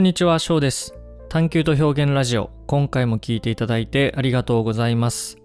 [0.00, 0.94] こんにちは、翔です。
[1.28, 5.36] 探求と表現ラジオ、今回も聞いていただいてありがとうございます。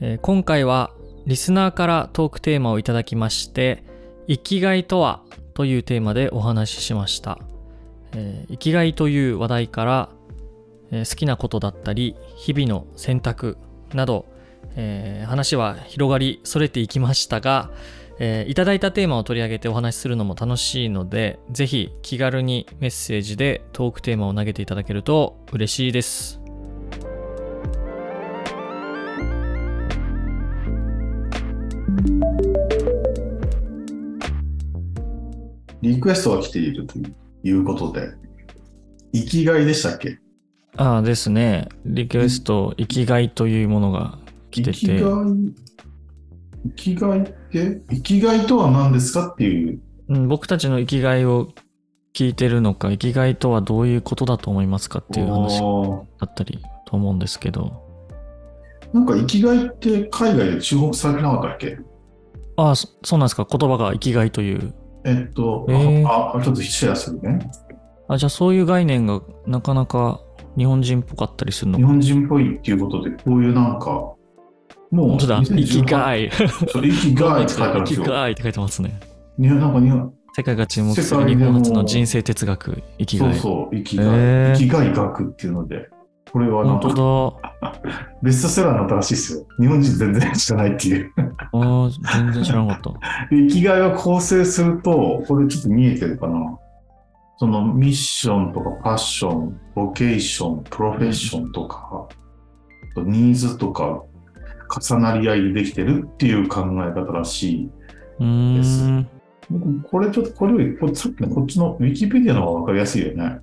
[0.00, 0.92] えー今回は
[1.26, 3.82] リスナーからトークテーマをいただきまして、
[4.28, 7.40] 生きがいとはというテーマでお話ししました。
[8.12, 10.08] えー生きがいという話題から、
[10.92, 13.58] えー好きなことだったり、日々の選択
[13.92, 14.26] など、
[14.76, 17.72] えー話は広がりそれていきましたが、
[18.20, 26.40] えーいただいたテーマを取り上げてお話しするのも楽しいので、ぜひ気軽にメッセージでトークテーマを投げていただけると嬉しいです。
[35.80, 36.94] リクエストが来ていると
[37.44, 38.10] いうことで、
[39.14, 40.18] 生きがいでしたっけ？
[40.76, 44.18] ああですね、リクエスト、生きがいというものが
[44.50, 45.14] 来てて、生きがい、
[46.64, 47.20] 生きがい？
[47.20, 51.48] って、生きがいとは何ですかっていう、うん、僕たちの生きがいを
[52.14, 55.60] 聞いてるのか、生きがいとはどういうことだと思いますかっていう話
[56.18, 57.82] だったりと思うんですけど、
[58.92, 61.78] なんか生きがいって海外で注目されてなかったっけ？
[62.56, 64.74] ああ、そそうなんですか、言葉が生きがいという。
[65.04, 67.50] えっと、えーああ、ちょっとシェアするね。
[68.08, 70.20] あ、じゃあそういう概念がなかなか
[70.56, 71.84] 日本人っぽかったりするのか。
[71.84, 74.14] 日本人っぽいっていうことで、こういうなんか、
[74.90, 76.30] もう、本当だ、生きがい。
[76.30, 78.12] 生きがいって書いてあるんです生きよ。
[78.12, 79.00] がいって書いてますね。
[79.38, 83.32] 日本なんか日本、世界が注目する日本初の人生哲学、生きがい。
[83.34, 84.06] そうそう、生きがい。
[84.08, 85.88] えー生きがい学っていうので、
[86.32, 87.40] これはなんか本当
[88.22, 89.46] ベストセラーになったらしいですよ。
[89.58, 91.12] 日本人全然知らないっていう。
[91.16, 91.24] だ。
[91.24, 93.34] ああ、全然知らなかった。
[93.34, 96.58] で 生きがいを構成すると、これちょっと見えてるかな。
[97.38, 102.06] そのミッションとかパッション、ボケーション、プロフェッションとか、
[102.96, 104.02] ニーズとか
[104.68, 107.70] 重なり合いでできてるっていう考え方らしい。
[108.20, 109.08] うーん。
[109.50, 113.38] 僕これちょっと、これよりこさっきのこっちのウィキペディアの方がわかりやすいよね。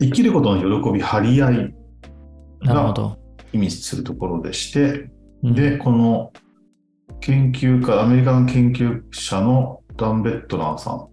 [0.00, 1.74] 生きることの喜び、張り合い
[2.60, 3.18] なるほど。
[3.52, 5.10] 意味するところでして、
[5.42, 6.32] うんで、この
[7.20, 11.08] 研究家、アメリカの研究者のダン・ベットナーさん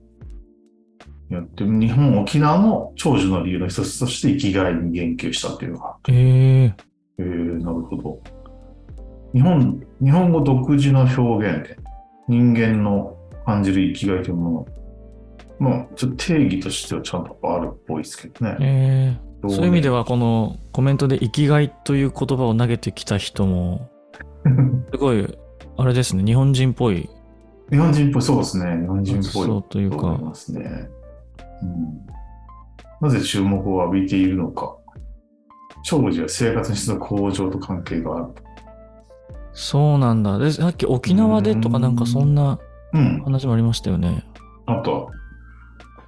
[1.30, 6.76] によって、日本、沖縄の長寿の理由の一つとして生きがいに言及したっていうのがええ
[7.20, 8.20] えー、なるほど。
[9.34, 11.78] 日本、日本語独自の表現で、
[12.28, 14.68] 人間の感じる生きがいというも
[15.60, 18.58] の、まあ、ちょっと定義としてはちゃんとあるっぽいですけどね。
[18.62, 20.00] ええそういう意味では。
[20.00, 23.90] は、このコメントで生きがいという言葉を投げてきた人も、
[24.92, 25.38] すごい、
[25.78, 27.10] あれですね、日本人っぽい。
[27.70, 28.82] 日本人っぽい、そうですね。
[28.82, 29.24] 日本人っぽい。
[29.32, 30.90] そうというか、ますね。
[31.62, 34.78] うん、なぜ注目を浴びているのか。
[35.84, 38.26] 長寿は生活の質の向上と関係がある。
[39.54, 40.38] そうなんだ。
[40.38, 42.60] で、さっき沖縄でとかなんかそんな
[42.94, 43.24] うん。
[43.24, 44.24] 話もありましたよね。
[44.68, 45.10] あと、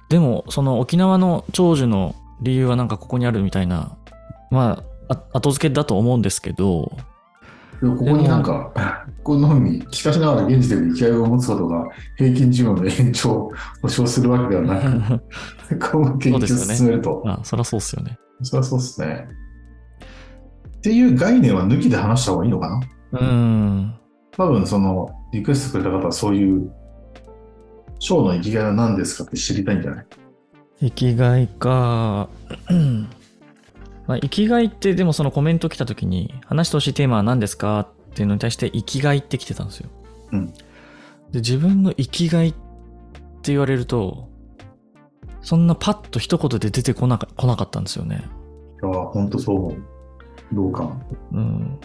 [0.08, 3.96] でも、その沖縄の長寿の理由はなんかここにあるみたいな、
[4.50, 6.92] まあ、あ後付けだと思うんですけど、
[7.80, 8.72] ここになんか、
[9.22, 11.84] このように、しかしながら現時点で生きがいを持つことが
[12.16, 13.52] 平均寿命の延長を
[13.82, 18.18] 保証するわけではなく、 この研究を進めると、あ、そりゃそうっすよね。
[18.42, 19.28] そりゃそうですね。
[20.78, 22.80] っていう概念は抜きで話した方がいいのかな？
[23.12, 23.94] うん。
[24.32, 26.72] 多分そのリクエストくれた方はそういう
[27.98, 30.06] ショーの生きがいは何ですかって知りたいんじゃない？
[30.80, 32.28] 生きがいか。
[34.06, 39.90] まあ、生きがいってでもそのコメント来た時に話してほしいテーマは何ですかっていうのに対して生きがいって来てたんですよ。
[40.32, 40.52] うん
[41.32, 44.28] で自分の生きがいって言われると
[45.42, 48.22] そんなパッと一言で出てこなか来なかったんですよね。
[48.82, 49.82] いやー、ほんとそう思う。
[50.52, 51.00] どうかな。
[51.32, 51.80] うん。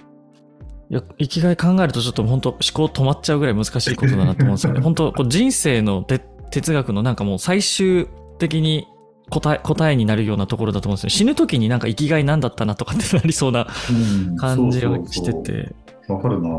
[0.92, 4.82] いや生きがい考えるとちょっと本当思考止まっちゃうぐらい難しいことだなと思うんですよね。
[4.84, 6.20] 本当こう人生のて
[6.52, 8.10] 哲学のなんかもう最終
[8.40, 8.90] 的に
[9.30, 11.10] 答え答えになるようなところだと思うんですよ。
[11.12, 15.74] 死ぬ時になんか生きがいなんだったなとかってなりそうなうん感じがしてて。
[16.10, 16.50] わかるな。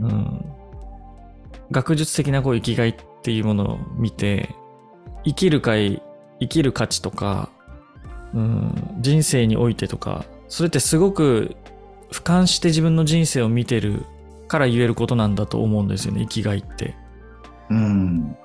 [0.00, 0.44] うん。
[1.70, 4.54] 学術的なこう生きがいっていうものを見て、
[5.26, 6.02] 生きる会、
[6.40, 7.50] 生きる価値とか、
[8.32, 11.54] うん、人生においてとか、それってすごく
[12.10, 14.04] 俯瞰して自分の人生を見てる
[14.48, 16.96] から言えることなんだと思うんですよね、生きがいって。
[17.70, 18.36] うん。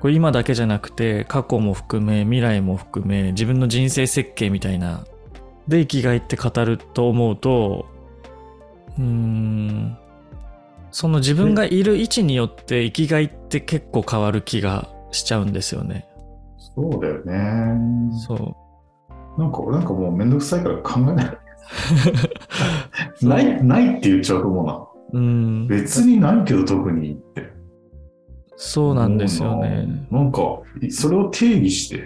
[0.00, 5.04] これ今だけじゃなくて、過去も含め、未来も含め、自分の人生設計みたいな、
[5.66, 7.86] で生きがいって語ると思うと、
[8.98, 9.98] うーん、
[10.90, 16.06] その自分がいる位置によって生きがいって結構変わる気がしちゃうんですよね。
[16.58, 18.12] そうだよね。
[18.26, 19.40] そう。
[19.40, 21.38] なんか俺なんかもうめんどくさいから考えない。
[23.22, 24.86] ない、ないって言っちゃうと思うな。
[25.12, 25.66] うん。
[25.68, 27.52] 別にないけど特にって。
[28.56, 30.06] そうなんですよね。
[30.10, 30.40] なんか、
[30.90, 32.02] それを定義して、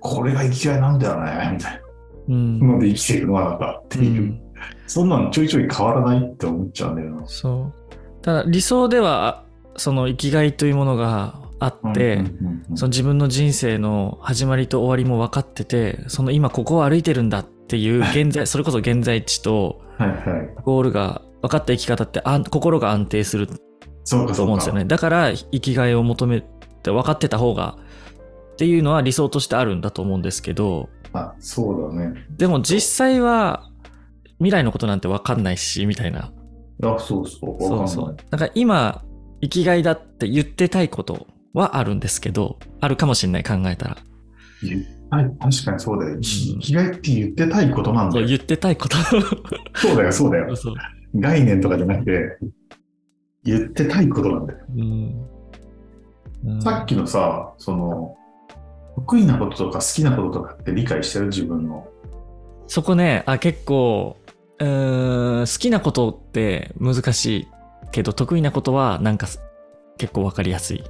[0.00, 1.80] これが生きがいなんだよね、みたい
[2.28, 2.60] うん。
[2.60, 4.40] なので生きていくのがなんかっていう、うん
[4.86, 7.26] そんなのちょいちょい変わらないって思っちゃうんだよな。
[7.26, 8.22] そう。
[8.22, 9.44] ただ理想では、
[9.76, 12.24] その生きがいというものがあって、
[12.74, 19.80] その自分の人生の始まりと終わりも分かってて、その今ここを歩いてるんだっていう現在、 それこそ現在地と。
[20.62, 23.54] ゴールが分かった生き方ってあん心が安定すると。
[24.16, 24.84] 思うんですよね。
[24.84, 26.40] だから生きがいを求め
[26.82, 27.76] て分かってた方が
[28.52, 32.14] っていうのは理想としてあるんだと思うんですけど、あ、そうだね。
[32.36, 33.68] でも実際は
[34.38, 36.32] 未来のことなんて分かんないし、みたいな。
[36.82, 37.62] あ、そうそう。
[37.62, 38.16] そうそう。
[38.30, 39.02] だから今、
[39.40, 43.96] 生きがいだって言ってたいことはあるんですけど、あるかもしれない考えたら。
[45.10, 46.18] はい、確かにそうだよ。
[46.20, 48.26] 生きがいって言ってたいことなんだよ。
[48.26, 48.96] 言ってたいこと。
[49.74, 50.54] そうだよ、そうだよ。
[50.56, 50.74] そう。
[51.14, 52.38] 概念とかじゃなくて、
[53.44, 54.58] 言ってたいことなんだよ。
[54.76, 54.82] うん
[56.44, 58.16] うんさっきのさ、その、
[58.94, 61.26] 得意なこととか好きなこととかって理解してる？
[61.26, 61.88] 自分の。
[62.68, 64.16] そこね、あ、結構、
[64.60, 67.48] うーん、好きなことって難しい
[67.90, 69.40] けど、得意なことはなんかす
[69.96, 70.84] 結構わかりやすい。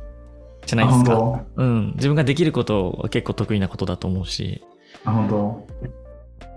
[0.68, 1.14] じゃないですか。
[1.14, 1.92] あ、うん。
[1.96, 4.62] 自分ができることは結構得意なことだと思うし。
[5.04, 5.66] 本当？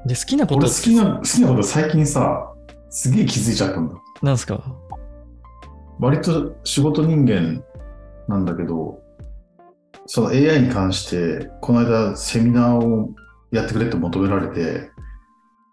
[0.05, 2.51] で、好きなこと俺好きな、好きなこと最近さ、
[2.89, 3.95] すげえ気づいちゃったんだ。
[4.21, 4.61] なんすか？
[5.99, 7.63] 割と仕事人間
[8.27, 8.99] なんだけど、
[10.07, 13.11] その AI に関して、この間セミナーを
[13.51, 14.89] やってくれって求められて、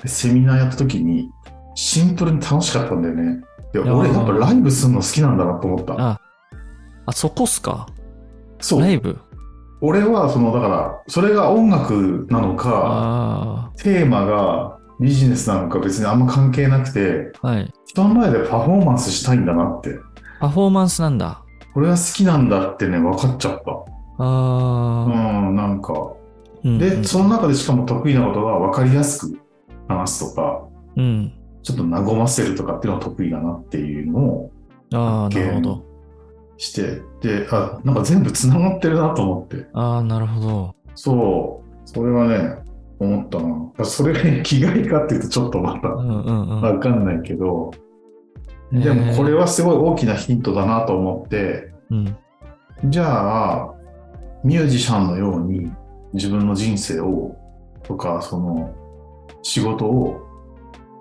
[0.03, 1.29] でセミナーやった時に、
[1.75, 3.41] シンプルに楽しかったんだよね。
[3.73, 5.95] でいやー俺やっぱライブするの好きなんだなと思った。
[5.99, 6.21] あ、
[7.07, 7.89] あ、そこっすか？
[8.61, 8.81] そう。
[8.81, 9.19] ライブ？
[9.81, 17.73] 俺は、その、だから、それが音楽なのか、あテーマがビジネスなのか別にあんま関係なくて、あ、はい。
[17.87, 19.99] 人の前でパフォーマンスしたいんだなって。
[20.41, 21.43] パフォーマンスなんだ。
[21.75, 23.71] これが好きなんだってね、分かっちゃった。
[23.71, 23.85] う
[24.19, 25.93] ああ、ん、なんか。
[26.65, 29.39] うんで、その中でしかも得意なことが分かりやすく
[29.87, 30.67] 話すとか、
[30.97, 31.33] うん。
[31.63, 34.53] ちょっと和ませるとかっていうのが得意だなっていうのを
[34.93, 35.88] ああ、なるほど。
[36.59, 39.67] して、で、あ、なんか全部繋がってるなと思って。
[39.73, 40.75] ああ、なるほど。
[40.95, 42.59] そう、それはね、
[42.99, 43.85] 思ったな。
[43.85, 45.89] それが生きがいかっていうとちょっとまた。
[45.89, 47.71] わかんないけど、
[48.73, 52.17] でもこれはすごい大きなヒントだなと思って、うん。
[52.85, 53.75] じゃあ、
[54.45, 55.71] ミュージシャンのように
[56.13, 57.37] 自分の人生を、
[57.85, 58.75] とか、その、
[59.43, 60.28] 仕事を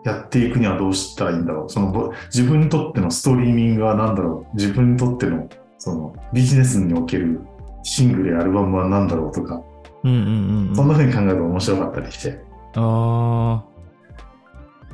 [0.03, 1.69] やっていくにはどうしたらいいんだろう。
[1.69, 4.55] その、ぼ自分にとってのストリーミングは何だろう。
[4.55, 5.47] 自分にとっての、
[5.77, 7.41] その、ビジネスにおける
[7.83, 9.61] シングルやアルバムは何だろうとか、
[10.03, 10.75] うんうんうんうん。
[10.75, 12.39] そんな風に考えると面白かったりして。
[12.75, 13.63] ああ。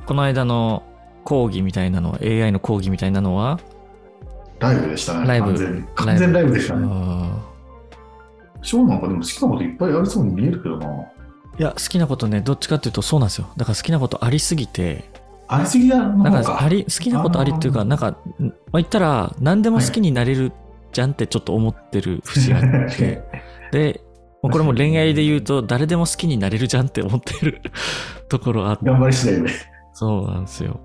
[0.06, 0.84] この間の
[1.24, 3.60] 講義みたいなのは、AI の講義みたいなのは、
[4.60, 5.28] ライブでしたね。
[5.28, 5.84] ライブ完全に。
[5.96, 6.88] 完全ライブでしたね。
[6.90, 7.54] あ
[8.62, 10.88] ショーなんかでも好きなこといっぱいありそうに見えるけどな。
[11.58, 13.48] ーいや、好きなことね、どっちかっていうとそうなんですよ。
[13.58, 15.10] だから好きなことありすぎて、
[15.48, 16.58] ありすぎだのなん方か。
[16.58, 20.52] かあり、好きなことありっていうか、なんか、んまあ、言ったら、何でも好きになれる
[20.92, 23.24] じゃんってちょっと思ってる節があって、
[23.72, 24.02] で、
[24.42, 27.62] これも恋愛で言うと、誰でも好きになれるじゃんって思ってる
[28.30, 29.50] ところあって、頑張り次第で。
[29.94, 30.80] そうなんですよ。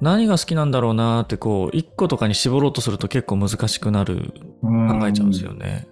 [0.00, 5.86] 何が好きなんだろうなーってこう、一個とかに絞ろうとすると結構難しくなる、考えちゃうんですよね。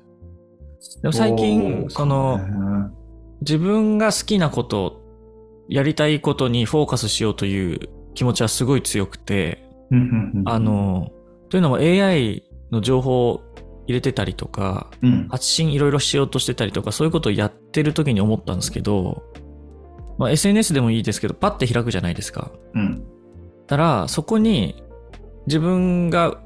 [1.02, 2.40] でも最近、その、
[3.40, 5.02] 自分が好きなこと、
[5.68, 9.64] やりたいことにフォーカスしようという気持ちはすごい強くて、
[10.44, 11.10] あ、の、
[11.48, 13.42] というのも AI の情報を
[13.86, 19.22] 入れてたりとか、うん、発信いろいろしようとしてたりとか、そういうことをやってる時に思ったんですけど、
[20.18, 22.50] まあ、SNS でもいいですけど、パッて開くじゃないですか。
[22.74, 23.04] うん、
[23.66, 24.82] たら、そこに
[25.46, 26.40] 自分が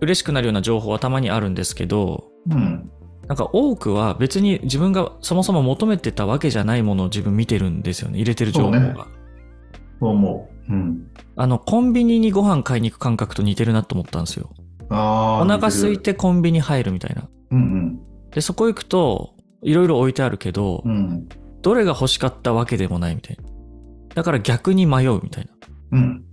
[0.00, 2.90] 嬉しくなるような情報はたまにあるんですけど、うん。
[3.30, 8.18] なんか多くは別に自分がそもそも求めてたわけじゃないものを自分見てるんですよね。
[8.18, 8.80] 入れてる情報が。
[8.80, 9.04] そうね
[10.00, 10.72] 思う。
[10.72, 11.06] うん。
[11.36, 14.50] あの、コンビニにご飯買いに行く感覚と似てるなと思ったんですよ。
[14.90, 16.12] お腹空いて。
[16.12, 17.28] てコンビニ入るみたいな。
[17.52, 18.00] うん
[18.32, 20.92] で、そこ行くと、いろいろ置いてあるけど、うん。
[20.92, 21.28] うん。
[21.62, 23.44] どれが欲しかったわけでもないみたいな。
[24.12, 25.52] だから逆に迷うみたいな。
[25.92, 26.24] うん。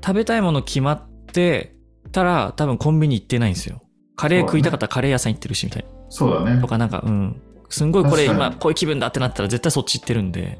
[0.00, 1.74] 食べたいもの決まって
[2.12, 3.82] たら多分コンビニ行ってないんですよ。
[4.14, 5.93] カレー食いたかったらカレー屋さん行ってるしみたいな。
[6.08, 6.66] そうだねと。
[6.66, 7.40] かなんか、うん。
[7.68, 10.58] すんごいこれ今こういう気分だってなったら絶対そっち行ってるんで。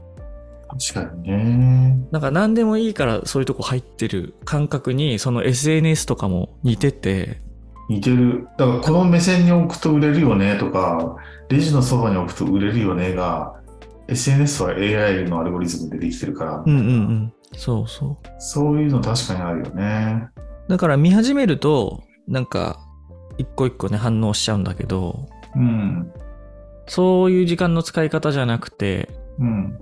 [0.93, 1.99] 確かにね。
[2.11, 7.41] なんか何でもいいからそういうとこ入ってる感覚にその SNS とかも似てて、
[7.89, 8.49] 似てる。
[8.57, 11.17] だからこの目線に置くと売れるよねとか、
[11.49, 13.55] レジのそばに置くと売れるよねが、
[14.09, 17.33] SNS は AI のアルゴリズムでできてるから、うんうんうん。
[17.57, 18.29] そうそう。
[18.39, 20.29] そういうの確かにあるよね。
[20.69, 22.81] だから見始めると、なんか、
[23.39, 26.13] 一個一個ね反応しちゃうんだけど、うん。
[26.87, 29.79] そういう時間の使い方じゃなくて、うん。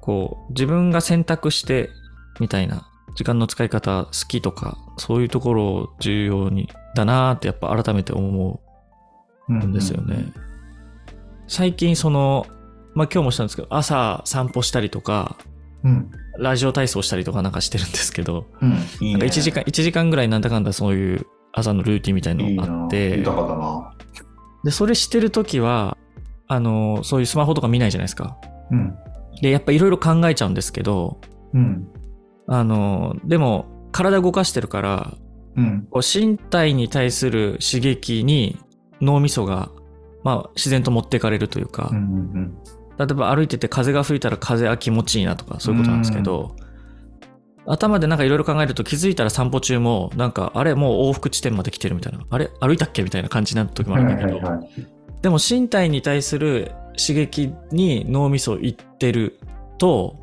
[0.00, 1.90] こう、自分が選択して、
[2.40, 8.60] みたいな、時間の使い方好きとか、そういうところを重要に、だなーってやっぱ改めて思
[9.48, 10.32] うんうんですよね。
[11.46, 12.46] 最近その、
[12.94, 15.36] まあ今日もしたんですけど、朝散歩したりとか、
[15.82, 16.10] うん。
[16.38, 18.72] ラジオ体操したりとかなんかしてるんですけど、うん。
[18.72, 19.12] いいね。
[19.12, 23.94] なんか1時間、一時間ぐらいなんだかんだそういう朝のルーティンみたいのがあなって、豊かだな。
[24.64, 25.96] で、それしてるときは、
[26.48, 28.36] あの、そういうスマホとか見ないじゃないですか。
[28.70, 28.94] うん。
[29.40, 31.20] で、やっぱいろいろ考えちゃうんですけど、
[31.52, 31.88] うん。
[32.48, 35.14] あの、でも、体動かしてるから、
[35.56, 35.86] うん。
[35.90, 38.58] こう身体に対する刺激に
[39.00, 39.70] 脳みそが、
[40.24, 41.98] まあ、自然と持っていかれるというか、うん。
[41.98, 42.58] うん。
[42.98, 46.56] 例えば歩いてて風が吹いたら風は気持ちいいなとか、そういうことなんですけど、
[47.66, 54.68] 頭でなんかいろいろ考えると気づいたら散歩中も、なんか、あれもう往復地点まで来てるみたいな、あれ歩いたっけみたいな感じになる時もあるんだけど、はいはいはい。
[55.22, 59.38] でも身体に対する刺激に脳みそいってる
[59.78, 60.16] と、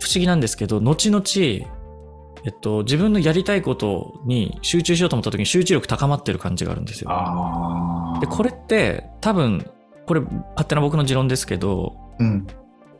[0.00, 1.22] 不思議なんですけど、後々、
[2.44, 7.10] えっと、自分のやりたいことに集中しようと思った時に集中力高まってる感じがあるんですよ。
[8.20, 9.70] で、これって多分、
[10.06, 12.46] これ勝手な僕の持論ですけど、うん。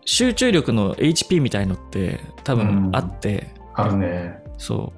[0.04, 4.42] 集中力の HP みたいのって多分うんあって、あるね。
[4.58, 4.92] そ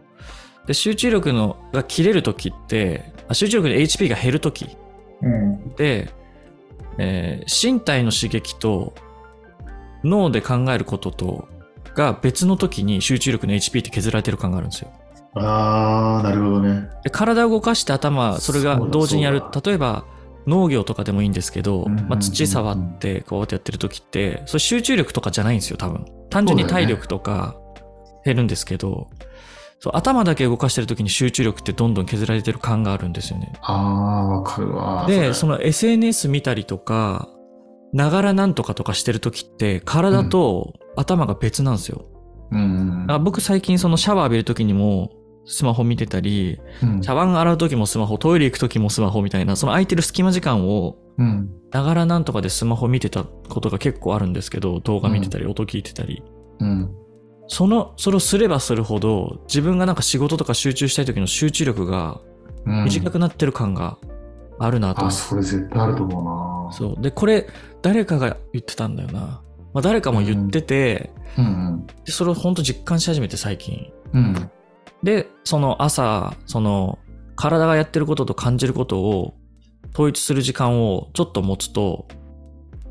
[0.65, 0.67] う。
[0.67, 4.77] で、集中力のが切れる時って、あ集中力の HP が減る時
[5.23, 5.75] うん。
[5.77, 6.11] で、
[6.99, 8.95] えー身体の刺激と
[10.05, 11.49] 脳で考えることと
[11.95, 14.91] が別の時に集中力の HP って削られてる感があるんですよ。
[15.35, 16.89] ああ、なるほどね。
[17.05, 19.43] で体を動かして頭、それが同時にやる。
[19.65, 20.05] 例えば
[20.47, 26.05] 農業とかでもいいんですけど、うんうんうんうんまあ、土触ってこうやってやってる時って、それ集中力とかじゃないんですよ、多分。
[26.31, 27.57] 単純に体力とか
[28.25, 29.09] 減るんですけど、
[29.79, 33.53] そう頭だけ動かしてる時に集中力ってどんどん削られてる感があるんですよね。
[33.63, 35.07] ああ、わかるわ。
[35.09, 37.31] で、その、の SNS 見たりとか、
[37.93, 42.05] ながらなんとかとかしてる時って、体と頭が別なんですよ。
[42.53, 43.07] うん。
[43.09, 45.11] あ僕最近そのシャワー浴びる時にも
[45.47, 51.51] スマホ見てたり、うん茶碗洗う時もスマホ、トイレ行く時もスマホみたいな、その空いてる隙間時間を、うん。
[51.73, 56.23] ながらなんとかでスマホ見てたことが結構あるんですけど、動画見てたり、音聞いてたり。
[56.61, 56.91] うん。
[57.53, 62.21] その、それをすればするほど、自分がなんか仕事とか集中したい時の集中力が
[62.65, 62.85] うん。
[62.85, 63.99] 短くなってる感が
[64.59, 66.73] あるなと思あ、ってそれ絶対あると思うな。
[66.73, 67.03] そう。
[67.03, 67.49] で、これ、
[67.83, 69.43] 誰かが言ってたんだよな。
[69.73, 71.87] まあ、誰かも言ってて、うんうん。
[72.05, 73.91] でそれを本当実感し始めて最近。
[74.13, 74.51] うん。
[75.03, 76.99] で、その朝、その、
[77.35, 79.35] 体がやってることと感じることを
[79.95, 82.07] 統一する時間をちょっと持つと、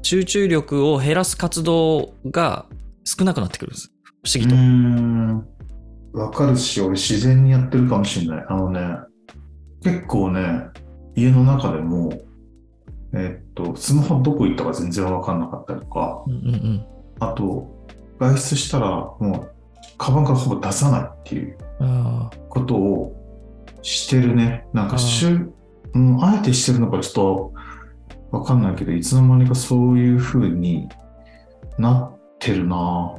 [0.01, 2.65] 集中力を減らす活動が
[3.05, 3.93] 少なくなってくるんです。
[4.23, 6.19] 不思議と。
[6.19, 8.45] わかるし、俺自然にやってるかもしれない。
[8.49, 8.81] あのね、
[9.83, 10.67] 結構ね、
[11.15, 12.11] 家の中でも、
[13.13, 16.85] えっと、スマホどこ行ったか全然わかんなかったりとか、うんうんうん。
[17.19, 17.67] あと、
[18.19, 19.55] 外出したらもう、
[19.97, 23.15] カバンからほぼ出さないっていうあことを
[23.81, 24.65] してるね。
[24.73, 25.53] なんかしゅ、
[25.93, 30.87] うん、あえてしてるのかちょっとわかんないけど、いつの間にかそういう風に
[31.77, 33.15] なってるな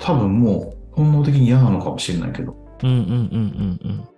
[0.00, 2.54] 多分もう本能的に嫌なのかもしれないけど。
[2.80, 4.08] ーうんうんうんうん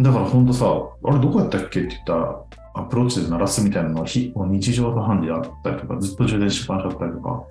[0.00, 0.66] だからほんとさ、
[1.04, 2.42] あれどこやったっけって言ったら、
[2.74, 7.44] アプローチで鳴らすみたいなのがひもう日常茶飯事あったりとか、ずっと充電しっぱなしだったりとか、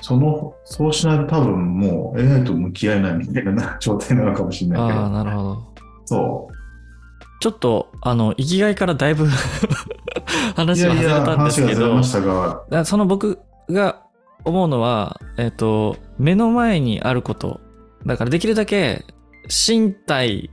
[0.00, 4.74] その、そうしないと多分もう AI と向き合えないみたいな状態なのかもしれうん。
[4.74, 5.58] ないけああ、ど、なるほど。
[6.06, 6.54] そう。
[7.40, 9.28] ちょっと、あの、生きがいからだいぶい
[10.56, 13.38] 話はやいや、外れたんですけど話がずれま、したが、だその僕
[13.70, 14.02] が
[14.44, 17.60] 思うのは、えっ、と、目の前にあること。
[18.06, 19.04] だからできるだけ
[19.48, 20.50] 身体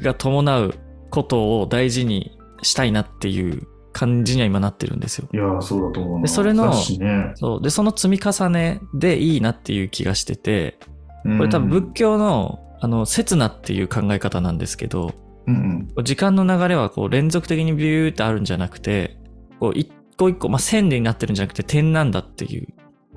[0.00, 0.74] が伴う
[1.10, 5.28] ことを大事にしたいなっていう感じには今なってるんですよ。
[5.32, 6.22] いや、そうだと思うな。
[6.22, 7.62] でそれのね、そう。
[7.62, 10.78] で、その積み重ねでいいなっていう気がしてて、
[11.22, 15.12] ここれ多分仏教の、あの、刹那っていう考え方なんですけど、
[15.46, 16.04] うんうん。
[16.04, 19.18] 時間の流れはこう連続的にビューってあるんじゃなくて、
[19.60, 22.66] こう一個一個、まあ、線になってるんじゃなくて点なんだっていう。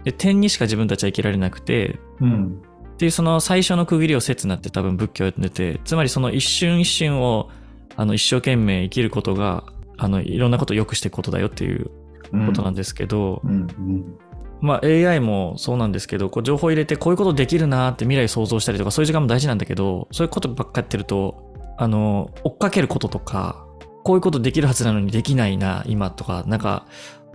[0.06, 2.62] で、点にしか自分たちは生きられなくて、うん。
[2.94, 7.50] っていうその最初の区切りを刹那って多分仏教やってて、つまりその一瞬一瞬を
[7.98, 9.66] あの一生懸命生きることが、
[9.98, 11.90] あのいろんなことを良くしていくことだよっていう
[12.32, 14.18] うんことなんですけど、うんうん。
[14.62, 23.66] まあ AI もそうなんですけど、こう情報入れてこういうことできるなーって未来想像したりとかそういう時間も大事なんだけど、そういうことばっかやってると、あの、追っかけることとか、
[24.04, 26.86] こういうことできるはずなのにできないな、今とか、なんか、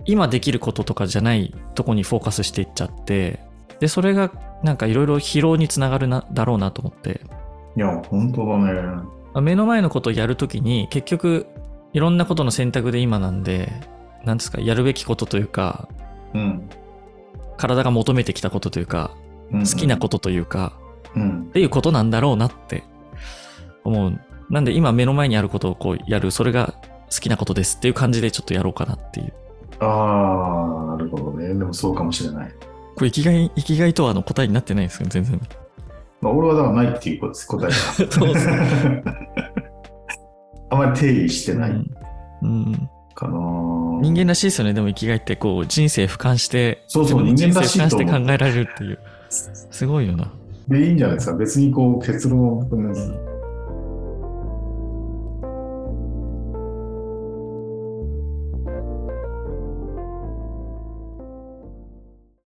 [0.05, 3.39] 今できることとかじゃないとこにフォーカスしていっちゃって、
[3.79, 4.31] で、それが
[4.63, 7.21] なんかいろいろ疲労につながるな、だろうなと思って、
[7.75, 8.73] いや、本当だね。
[8.73, 9.05] ま
[9.35, 11.47] あ目の前のことをやるときに結局
[11.93, 13.71] いろんなことの選択で今なんで、
[14.23, 15.87] なんですか、やるべきことというか、
[16.33, 16.69] うん。
[17.57, 19.11] 体が求めてきたことというか、
[19.51, 20.73] 好好きなことというか、
[21.15, 21.51] うんっ。
[21.51, 22.83] ていうことなんだろうなって
[23.83, 24.19] 思う。
[24.49, 26.75] なんで今目の前にあることをこうやる、それが
[27.13, 29.33] 好きなことですっていう感じでちょっとやろうかなっていう。
[29.81, 31.47] ああ、なるほどね。
[31.47, 32.51] でもそうかもしれない。
[32.95, 35.41] これ生きがい、生きがいとはの答えになってないんですよ、全然。
[36.21, 37.75] まあ、俺はだからないっていうことです、答えが。
[38.11, 38.49] そうです
[40.69, 41.87] あまり定義してないうん。
[42.43, 43.33] うんかな、
[44.01, 48.99] 人間らしいですよね、でも生きがいってこう人生俯瞰して、そうそう人間らしい俯瞰して考えられるっていう。
[49.29, 50.31] すごいよな。
[50.67, 51.37] で、いいんじゃないですか。
[51.37, 53.13] 別にこう結論を求めず、